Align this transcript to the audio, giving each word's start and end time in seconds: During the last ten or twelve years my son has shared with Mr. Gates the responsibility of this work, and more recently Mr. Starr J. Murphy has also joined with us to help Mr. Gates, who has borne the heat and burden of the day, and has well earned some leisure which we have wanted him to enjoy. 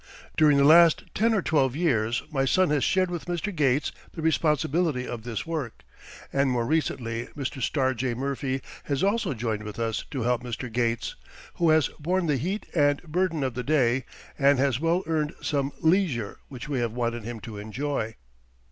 During 0.35 0.57
the 0.57 0.63
last 0.63 1.03
ten 1.13 1.31
or 1.35 1.43
twelve 1.43 1.75
years 1.75 2.23
my 2.31 2.43
son 2.43 2.71
has 2.71 2.83
shared 2.83 3.11
with 3.11 3.25
Mr. 3.25 3.55
Gates 3.55 3.91
the 4.13 4.23
responsibility 4.23 5.07
of 5.07 5.21
this 5.21 5.45
work, 5.45 5.83
and 6.33 6.49
more 6.49 6.65
recently 6.65 7.27
Mr. 7.37 7.61
Starr 7.61 7.93
J. 7.93 8.15
Murphy 8.15 8.63
has 8.85 9.03
also 9.03 9.35
joined 9.35 9.61
with 9.61 9.77
us 9.77 10.03
to 10.09 10.23
help 10.23 10.41
Mr. 10.41 10.71
Gates, 10.73 11.15
who 11.53 11.69
has 11.69 11.89
borne 11.99 12.25
the 12.25 12.37
heat 12.37 12.65
and 12.73 13.03
burden 13.03 13.43
of 13.43 13.53
the 13.53 13.61
day, 13.61 14.05
and 14.39 14.57
has 14.57 14.79
well 14.79 15.03
earned 15.05 15.35
some 15.39 15.71
leisure 15.81 16.39
which 16.47 16.67
we 16.67 16.79
have 16.79 16.93
wanted 16.93 17.23
him 17.23 17.39
to 17.41 17.59
enjoy. 17.59 18.15